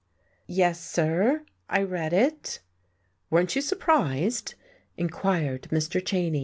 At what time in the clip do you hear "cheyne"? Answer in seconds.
6.03-6.39